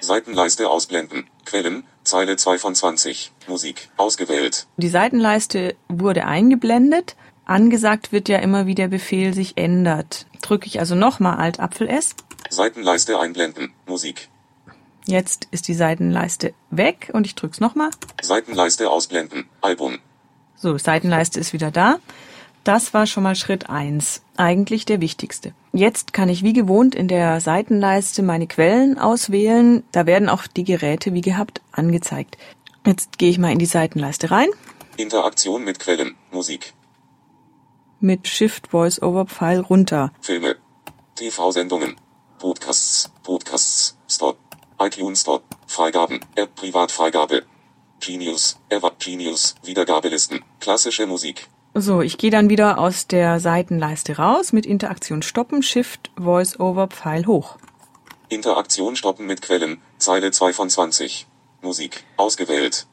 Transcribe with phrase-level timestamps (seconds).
[0.01, 1.27] Seitenleiste ausblenden.
[1.45, 1.83] Quellen.
[2.03, 3.31] Zeile 2 von 20.
[3.47, 3.89] Musik.
[3.97, 4.67] Ausgewählt.
[4.77, 7.15] Die Seitenleiste wurde eingeblendet.
[7.45, 10.25] Angesagt wird ja immer, wie der Befehl sich ändert.
[10.41, 12.15] Drücke ich also nochmal Alt Apfel S.
[12.49, 13.73] Seitenleiste einblenden.
[13.87, 14.29] Musik.
[15.05, 17.91] Jetzt ist die Seitenleiste weg und ich drücke es nochmal.
[18.21, 19.45] Seitenleiste ausblenden.
[19.61, 19.99] Album.
[20.55, 21.99] So, Seitenleiste ist wieder da.
[22.63, 25.53] Das war schon mal Schritt eins, eigentlich der wichtigste.
[25.71, 29.83] Jetzt kann ich wie gewohnt in der Seitenleiste meine Quellen auswählen.
[29.91, 32.37] Da werden auch die Geräte wie gehabt angezeigt.
[32.83, 34.49] Jetzt gehe ich mal in die Seitenleiste rein.
[34.97, 36.15] Interaktion mit Quellen.
[36.31, 36.73] Musik.
[37.99, 40.11] Mit Shift Voice Over Pfeil runter.
[40.21, 40.55] Filme.
[41.15, 41.97] TV-Sendungen.
[42.39, 43.11] Podcasts.
[43.23, 43.95] Podcasts.
[44.79, 45.43] ITunes Stop.
[45.67, 46.19] Freigaben.
[46.35, 47.43] App Privatfreigabe.
[47.99, 48.57] Genius.
[48.69, 49.55] Ever Genius.
[49.63, 50.43] Wiedergabelisten.
[50.59, 51.47] Klassische Musik.
[51.73, 56.87] So, ich gehe dann wieder aus der Seitenleiste raus mit Interaktion stoppen, Shift Voice Over
[56.87, 57.57] Pfeil hoch.
[58.29, 59.81] Interaktion stoppen mit Quellen.
[59.97, 61.27] Zeile 2 von 20.
[61.61, 62.03] Musik.
[62.17, 62.87] Ausgewählt.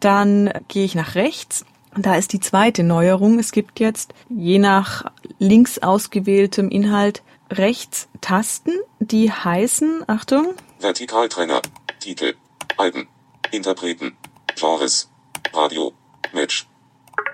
[0.00, 1.64] Dann gehe ich nach rechts.
[1.96, 3.38] Da ist die zweite Neuerung.
[3.38, 5.04] Es gibt jetzt je nach
[5.38, 11.62] links ausgewähltem Inhalt rechts Tasten, die heißen, Achtung, Vertikaltrenner.
[11.98, 12.34] Titel.
[12.76, 13.08] Alben.
[13.50, 14.18] Interpreten.
[14.54, 15.08] Genres.
[15.54, 15.94] Radio.
[16.34, 16.66] Match.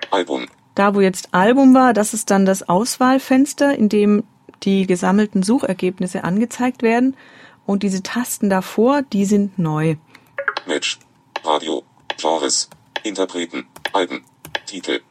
[0.09, 0.47] Album.
[0.75, 4.23] da wo jetzt Album war, das ist dann das Auswahlfenster, in dem
[4.63, 7.17] die gesammelten Suchergebnisse angezeigt werden.
[7.65, 9.97] Und diese Tasten davor, die sind neu.
[10.65, 10.99] Match.
[11.43, 11.83] Radio.
[12.17, 12.69] Genres.
[13.03, 13.67] Interpreten.
[13.91, 14.23] Alben.
[14.65, 15.01] Titel.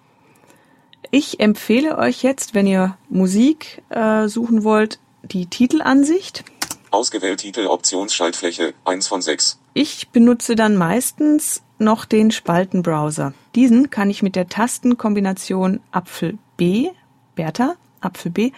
[1.10, 6.42] Ich empfehle euch jetzt, wenn ihr Musik äh, suchen wollt, die Titelansicht.
[6.90, 9.58] Ausgewählt Titel Optionsschaltfläche 1 von 6.
[9.74, 13.32] Ich benutze dann meistens noch den Spaltenbrowser.
[13.54, 16.90] Diesen kann ich mit der Tastenkombination Apfel B,
[17.36, 18.52] Bertha, Apfel B,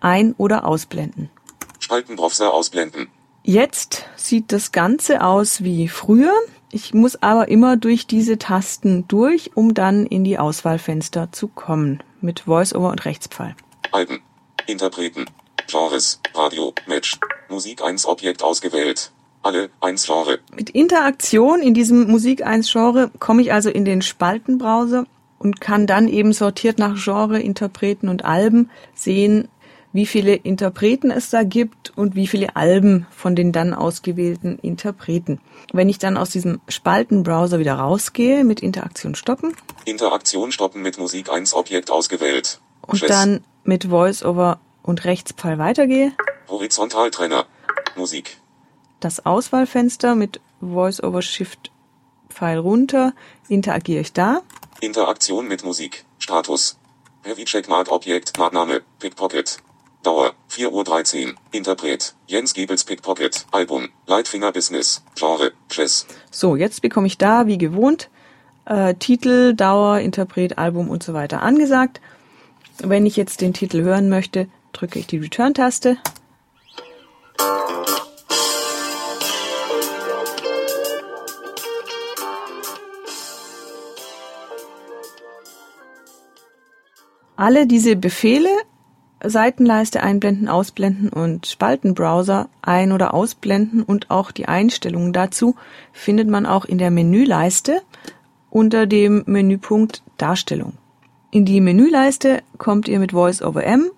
[0.00, 1.30] ein- oder ausblenden.
[1.80, 3.08] Spaltenbrowser ausblenden.
[3.42, 6.32] Jetzt sieht das Ganze aus wie früher.
[6.70, 12.02] Ich muss aber immer durch diese Tasten durch, um dann in die Auswahlfenster zu kommen.
[12.20, 13.56] Mit Voiceover und Rechtspfeil.
[13.90, 14.22] Alben.
[14.66, 15.26] Interpreten.
[15.72, 16.20] Genres.
[16.34, 16.74] Radio.
[16.86, 17.18] Match.
[17.48, 19.10] Musik 1 Objekt ausgewählt.
[19.42, 19.70] Alle.
[19.80, 20.38] 1 Genre.
[20.54, 25.06] Mit Interaktion in diesem Musik 1 Genre komme ich also in den Spaltenbrowser
[25.38, 29.48] und kann dann eben sortiert nach Genre, Interpreten und Alben sehen,
[29.94, 35.40] wie viele Interpreten es da gibt und wie viele Alben von den dann ausgewählten Interpreten.
[35.72, 39.56] Wenn ich dann aus diesem Spaltenbrowser wieder rausgehe, mit Interaktion stoppen
[39.86, 42.60] Interaktion stoppen mit Musik 1 Objekt ausgewählt.
[42.86, 43.08] und Chess.
[43.08, 46.12] dann mit Voice-Over und Rechtspfeil weitergehe,
[46.48, 47.46] Horizontaltrenner.
[47.96, 48.36] Musik.
[49.00, 51.70] das Auswahlfenster mit Voice-Over Shift
[52.30, 53.12] Pfeil runter,
[53.48, 54.42] interagiere ich da.
[54.80, 56.04] Interaktion mit Musik.
[56.18, 56.78] Status.
[57.22, 58.38] Heavy Checkmark Objekt.
[58.38, 58.80] Nachname.
[58.98, 59.58] Pickpocket.
[60.02, 60.32] Dauer.
[60.50, 61.34] 4.13 Uhr.
[61.52, 62.14] Interpret.
[62.26, 63.46] Jens Giebels Pickpocket.
[63.52, 63.90] Album.
[64.06, 65.02] Lightfinger Business.
[65.14, 65.52] Genre.
[65.70, 66.06] Jazz.
[66.30, 68.08] So, jetzt bekomme ich da, wie gewohnt,
[68.64, 72.00] äh, Titel, Dauer, Interpret, Album und so weiter angesagt.
[72.78, 75.98] Wenn ich jetzt den Titel hören möchte, drücke ich die Return-Taste.
[87.36, 88.50] Alle diese Befehle,
[89.24, 95.56] Seitenleiste einblenden, ausblenden und Spaltenbrowser ein- oder ausblenden und auch die Einstellungen dazu
[95.92, 97.82] findet man auch in der Menüleiste
[98.50, 100.74] unter dem Menüpunkt Darstellung.
[101.30, 103.90] In die Menüleiste kommt ihr mit Voice over M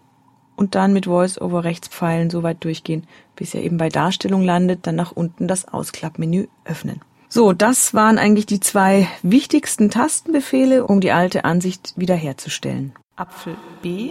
[0.56, 3.06] und dann mit Voice over Rechtspfeilen so weit durchgehen,
[3.36, 7.00] bis ihr eben bei Darstellung landet, dann nach unten das Ausklappmenü öffnen.
[7.28, 12.92] So, das waren eigentlich die zwei wichtigsten Tastenbefehle, um die alte Ansicht wiederherzustellen.
[13.16, 14.10] Apfel B,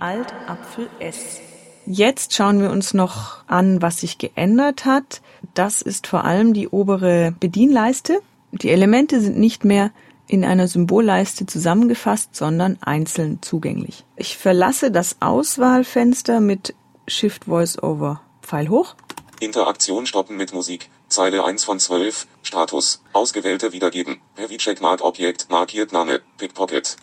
[0.00, 1.40] Alt Apfel S.
[1.84, 5.20] Jetzt schauen wir uns noch an, was sich geändert hat.
[5.54, 8.20] Das ist vor allem die obere Bedienleiste.
[8.52, 9.90] Die Elemente sind nicht mehr
[10.26, 14.04] in einer Symbolleiste zusammengefasst, sondern einzeln zugänglich.
[14.16, 16.74] Ich verlasse das Auswahlfenster mit
[17.06, 18.94] Shift Voice Over Pfeil hoch.
[19.40, 20.88] Interaktion stoppen mit Musik.
[21.08, 22.26] Zeile 1 von 12.
[22.42, 23.02] Status.
[23.12, 24.18] Ausgewählte wiedergeben.
[24.36, 25.48] Heavy Checkmark Objekt.
[25.50, 26.20] Markiert Name.
[26.38, 26.96] Pickpocket.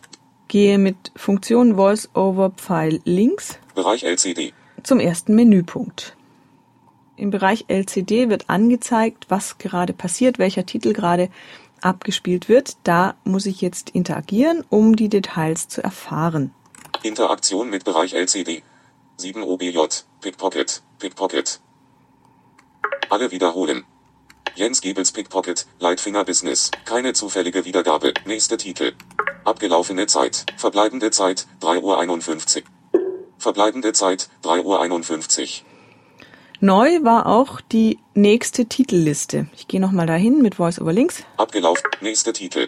[0.48, 3.60] Gehe mit Funktion Voice Over Pfeil links.
[3.76, 4.54] Bereich LCD.
[4.84, 6.16] Zum ersten Menüpunkt.
[7.18, 11.30] Im Bereich LCD wird angezeigt, was gerade passiert, welcher Titel gerade
[11.82, 12.78] abgespielt wird.
[12.84, 16.54] Da muss ich jetzt interagieren, um die Details zu erfahren.
[17.04, 18.64] Interaktion mit Bereich LCD.
[19.18, 19.80] 7 OBJ.
[20.22, 20.82] Pickpocket.
[21.00, 21.60] Pickpocket.
[23.10, 23.86] Alle wiederholen.
[24.56, 26.70] Jens Gebels Pickpocket, Lightfinger Business.
[26.86, 28.14] Keine zufällige Wiedergabe.
[28.26, 28.94] Nächste Titel.
[29.46, 30.46] Abgelaufene Zeit.
[30.58, 32.64] Verbleibende Zeit, 3.51 Uhr.
[33.38, 35.69] Verbleibende Zeit, 3.51 Uhr.
[36.62, 39.48] Neu war auch die nächste Titelliste.
[39.56, 41.24] Ich gehe nochmal dahin mit Voice over Links.
[41.38, 41.90] Abgelaufen.
[42.02, 42.68] Nächste Titel.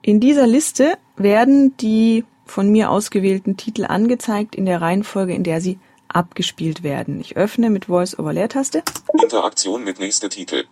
[0.00, 5.60] In dieser Liste werden die von mir ausgewählten Titel angezeigt in der Reihenfolge, in der
[5.60, 7.20] sie abgespielt werden.
[7.20, 8.84] Ich öffne mit Voice over Leertaste.
[9.20, 10.66] Interaktion mit nächste Titel.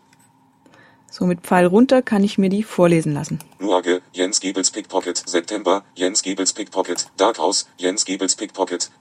[1.10, 3.40] So mit Pfeil runter kann ich mir die vorlesen lassen.
[3.58, 8.92] Nuage, Jens Gebels Pickpocket, September, Jens Gebels Pickpocket, Dark House, Jens Gebels Pickpocket,